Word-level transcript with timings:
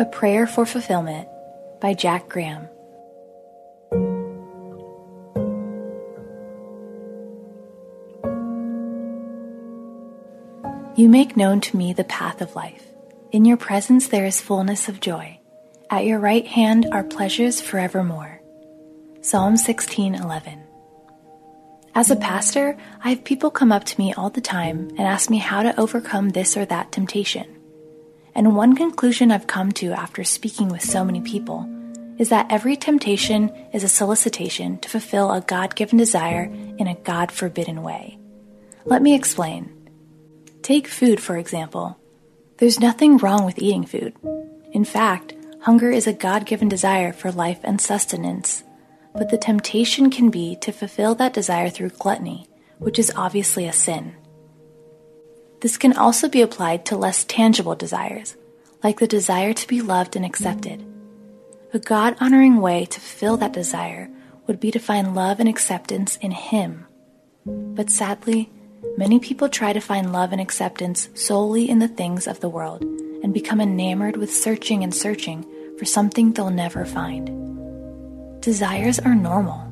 A 0.00 0.04
Prayer 0.04 0.46
for 0.46 0.64
Fulfillment 0.64 1.26
by 1.80 1.92
Jack 1.92 2.28
Graham. 2.28 2.68
You 10.94 11.08
make 11.08 11.36
known 11.36 11.60
to 11.62 11.76
me 11.76 11.92
the 11.92 12.04
path 12.04 12.40
of 12.40 12.54
life. 12.54 12.86
In 13.32 13.44
your 13.44 13.56
presence 13.56 14.06
there 14.06 14.24
is 14.24 14.40
fullness 14.40 14.88
of 14.88 15.00
joy. 15.00 15.40
At 15.90 16.04
your 16.04 16.20
right 16.20 16.46
hand 16.46 16.86
are 16.92 17.02
pleasures 17.02 17.60
forevermore. 17.60 18.40
Psalm 19.20 19.56
16:11. 19.56 20.62
As 21.96 22.12
a 22.12 22.14
pastor, 22.14 22.76
I 23.02 23.08
have 23.10 23.24
people 23.24 23.50
come 23.50 23.72
up 23.72 23.82
to 23.86 23.98
me 23.98 24.14
all 24.14 24.30
the 24.30 24.40
time 24.40 24.90
and 24.90 25.00
ask 25.00 25.28
me 25.28 25.38
how 25.38 25.64
to 25.64 25.76
overcome 25.76 26.28
this 26.28 26.56
or 26.56 26.64
that 26.66 26.92
temptation. 26.92 27.57
And 28.38 28.54
one 28.54 28.76
conclusion 28.76 29.32
I've 29.32 29.48
come 29.48 29.72
to 29.72 29.90
after 29.90 30.22
speaking 30.22 30.68
with 30.68 30.80
so 30.80 31.04
many 31.04 31.20
people 31.20 31.68
is 32.18 32.28
that 32.28 32.46
every 32.50 32.76
temptation 32.76 33.48
is 33.72 33.82
a 33.82 33.88
solicitation 33.88 34.78
to 34.78 34.88
fulfill 34.88 35.32
a 35.32 35.40
God 35.40 35.74
given 35.74 35.98
desire 35.98 36.44
in 36.44 36.86
a 36.86 36.94
God 36.94 37.32
forbidden 37.32 37.82
way. 37.82 38.16
Let 38.84 39.02
me 39.02 39.16
explain. 39.16 39.90
Take 40.62 40.86
food, 40.86 41.20
for 41.20 41.36
example. 41.36 41.98
There's 42.58 42.78
nothing 42.78 43.16
wrong 43.16 43.44
with 43.44 43.58
eating 43.58 43.84
food. 43.84 44.14
In 44.70 44.84
fact, 44.84 45.34
hunger 45.62 45.90
is 45.90 46.06
a 46.06 46.12
God 46.12 46.46
given 46.46 46.68
desire 46.68 47.12
for 47.12 47.32
life 47.32 47.58
and 47.64 47.80
sustenance. 47.80 48.62
But 49.14 49.30
the 49.30 49.38
temptation 49.38 50.10
can 50.10 50.30
be 50.30 50.54
to 50.60 50.70
fulfill 50.70 51.16
that 51.16 51.32
desire 51.32 51.70
through 51.70 51.90
gluttony, 51.98 52.46
which 52.78 53.00
is 53.00 53.12
obviously 53.16 53.66
a 53.66 53.72
sin. 53.72 54.14
This 55.60 55.76
can 55.76 55.96
also 55.96 56.28
be 56.28 56.42
applied 56.42 56.86
to 56.86 56.96
less 56.96 57.24
tangible 57.24 57.74
desires, 57.74 58.36
like 58.82 59.00
the 59.00 59.08
desire 59.08 59.52
to 59.52 59.66
be 59.66 59.80
loved 59.80 60.14
and 60.14 60.24
accepted. 60.24 60.84
A 61.74 61.78
God 61.78 62.16
honoring 62.20 62.60
way 62.60 62.84
to 62.84 63.00
fulfill 63.00 63.36
that 63.38 63.52
desire 63.52 64.08
would 64.46 64.60
be 64.60 64.70
to 64.70 64.78
find 64.78 65.14
love 65.14 65.40
and 65.40 65.48
acceptance 65.48 66.16
in 66.16 66.30
Him. 66.30 66.86
But 67.44 67.90
sadly, 67.90 68.50
many 68.96 69.18
people 69.18 69.48
try 69.48 69.72
to 69.72 69.80
find 69.80 70.12
love 70.12 70.32
and 70.32 70.40
acceptance 70.40 71.08
solely 71.14 71.68
in 71.68 71.80
the 71.80 71.88
things 71.88 72.26
of 72.26 72.40
the 72.40 72.48
world 72.48 72.82
and 73.22 73.34
become 73.34 73.60
enamored 73.60 74.16
with 74.16 74.34
searching 74.34 74.82
and 74.84 74.94
searching 74.94 75.44
for 75.78 75.84
something 75.84 76.32
they'll 76.32 76.50
never 76.50 76.84
find. 76.84 78.40
Desires 78.40 78.98
are 78.98 79.14
normal. 79.14 79.64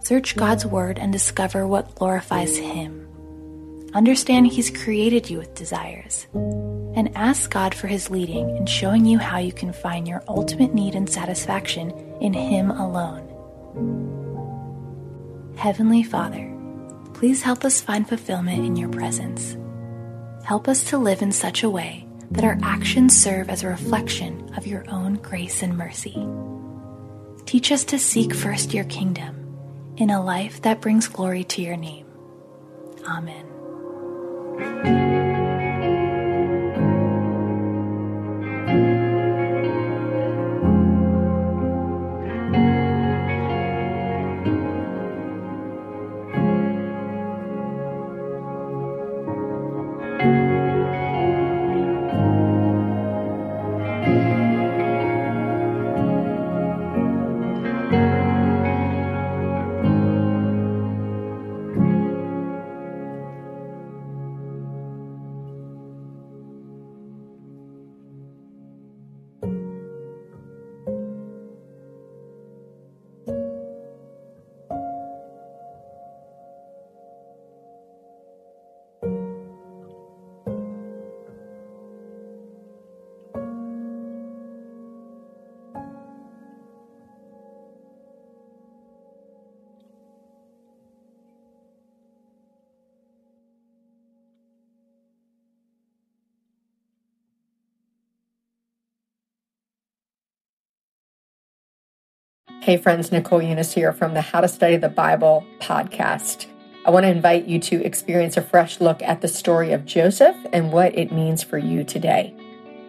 Search 0.00 0.36
God's 0.36 0.66
Word 0.66 0.98
and 0.98 1.12
discover 1.12 1.66
what 1.66 1.94
glorifies 1.94 2.56
Him. 2.56 3.03
Understand 3.94 4.48
He's 4.48 4.70
created 4.70 5.30
you 5.30 5.38
with 5.38 5.54
desires. 5.54 6.26
And 6.34 7.16
ask 7.16 7.50
God 7.50 7.74
for 7.74 7.86
His 7.86 8.10
leading 8.10 8.56
in 8.56 8.66
showing 8.66 9.04
you 9.04 9.18
how 9.18 9.38
you 9.38 9.52
can 9.52 9.72
find 9.72 10.06
your 10.06 10.22
ultimate 10.26 10.74
need 10.74 10.94
and 10.94 11.08
satisfaction 11.08 11.90
in 12.20 12.32
Him 12.32 12.70
alone. 12.72 13.30
Heavenly 15.56 16.02
Father, 16.02 16.52
please 17.14 17.42
help 17.42 17.64
us 17.64 17.80
find 17.80 18.08
fulfillment 18.08 18.66
in 18.66 18.76
your 18.76 18.88
presence. 18.88 19.56
Help 20.44 20.68
us 20.68 20.84
to 20.84 20.98
live 20.98 21.22
in 21.22 21.32
such 21.32 21.62
a 21.62 21.70
way 21.70 22.06
that 22.32 22.44
our 22.44 22.58
actions 22.62 23.16
serve 23.16 23.48
as 23.48 23.62
a 23.62 23.68
reflection 23.68 24.52
of 24.56 24.66
your 24.66 24.84
own 24.88 25.14
grace 25.14 25.62
and 25.62 25.78
mercy. 25.78 26.26
Teach 27.46 27.70
us 27.70 27.84
to 27.84 27.98
seek 27.98 28.34
first 28.34 28.74
your 28.74 28.84
kingdom 28.84 29.56
in 29.96 30.10
a 30.10 30.22
life 30.22 30.60
that 30.62 30.80
brings 30.80 31.06
glory 31.06 31.44
to 31.44 31.62
your 31.62 31.76
name. 31.76 32.06
Amen. 33.06 33.53
Hey, 102.64 102.78
friends, 102.78 103.12
Nicole 103.12 103.42
Unice 103.42 103.74
here 103.74 103.92
from 103.92 104.14
the 104.14 104.22
How 104.22 104.40
to 104.40 104.48
Study 104.48 104.78
the 104.78 104.88
Bible 104.88 105.44
podcast. 105.58 106.46
I 106.86 106.90
want 106.92 107.04
to 107.04 107.10
invite 107.10 107.44
you 107.44 107.58
to 107.58 107.84
experience 107.84 108.38
a 108.38 108.40
fresh 108.40 108.80
look 108.80 109.02
at 109.02 109.20
the 109.20 109.28
story 109.28 109.72
of 109.72 109.84
Joseph 109.84 110.34
and 110.50 110.72
what 110.72 110.96
it 110.96 111.12
means 111.12 111.42
for 111.42 111.58
you 111.58 111.84
today. 111.84 112.34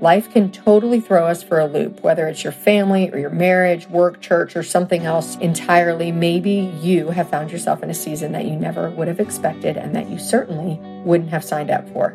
Life 0.00 0.30
can 0.30 0.52
totally 0.52 1.00
throw 1.00 1.26
us 1.26 1.42
for 1.42 1.58
a 1.58 1.66
loop, 1.66 2.04
whether 2.04 2.28
it's 2.28 2.44
your 2.44 2.52
family 2.52 3.10
or 3.10 3.18
your 3.18 3.30
marriage, 3.30 3.88
work, 3.88 4.20
church, 4.20 4.54
or 4.54 4.62
something 4.62 5.04
else 5.04 5.34
entirely. 5.38 6.12
Maybe 6.12 6.72
you 6.80 7.08
have 7.08 7.28
found 7.28 7.50
yourself 7.50 7.82
in 7.82 7.90
a 7.90 7.94
season 7.94 8.30
that 8.30 8.44
you 8.44 8.54
never 8.54 8.90
would 8.90 9.08
have 9.08 9.18
expected 9.18 9.76
and 9.76 9.96
that 9.96 10.08
you 10.08 10.20
certainly 10.20 10.78
wouldn't 11.02 11.30
have 11.30 11.42
signed 11.42 11.72
up 11.72 11.88
for. 11.88 12.14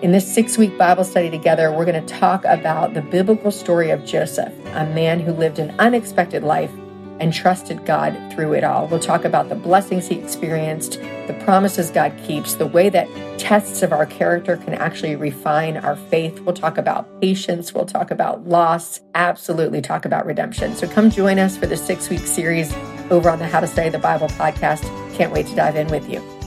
In 0.00 0.12
this 0.12 0.32
six 0.32 0.56
week 0.56 0.78
Bible 0.78 1.02
study 1.02 1.28
together, 1.28 1.72
we're 1.72 1.84
going 1.84 2.00
to 2.00 2.14
talk 2.14 2.44
about 2.44 2.94
the 2.94 3.02
biblical 3.02 3.50
story 3.50 3.90
of 3.90 4.04
Joseph, 4.04 4.54
a 4.66 4.86
man 4.86 5.18
who 5.18 5.32
lived 5.32 5.58
an 5.58 5.74
unexpected 5.80 6.44
life 6.44 6.70
and 7.18 7.32
trusted 7.32 7.84
God 7.84 8.16
through 8.32 8.52
it 8.52 8.62
all. 8.62 8.86
We'll 8.86 9.00
talk 9.00 9.24
about 9.24 9.48
the 9.48 9.56
blessings 9.56 10.06
he 10.06 10.14
experienced, 10.14 11.00
the 11.26 11.36
promises 11.42 11.90
God 11.90 12.16
keeps, 12.24 12.54
the 12.54 12.66
way 12.66 12.88
that 12.90 13.08
tests 13.40 13.82
of 13.82 13.92
our 13.92 14.06
character 14.06 14.56
can 14.56 14.74
actually 14.74 15.16
refine 15.16 15.76
our 15.76 15.96
faith. 15.96 16.38
We'll 16.42 16.54
talk 16.54 16.78
about 16.78 17.20
patience. 17.20 17.74
We'll 17.74 17.84
talk 17.84 18.12
about 18.12 18.46
loss, 18.46 19.00
absolutely 19.16 19.82
talk 19.82 20.04
about 20.04 20.26
redemption. 20.26 20.76
So 20.76 20.86
come 20.86 21.10
join 21.10 21.40
us 21.40 21.56
for 21.56 21.66
the 21.66 21.76
six 21.76 22.08
week 22.08 22.20
series 22.20 22.72
over 23.10 23.28
on 23.28 23.40
the 23.40 23.48
How 23.48 23.58
to 23.58 23.66
Study 23.66 23.88
the 23.88 23.98
Bible 23.98 24.28
podcast. 24.28 24.82
Can't 25.16 25.32
wait 25.32 25.48
to 25.48 25.56
dive 25.56 25.74
in 25.74 25.88
with 25.88 26.08
you. 26.08 26.37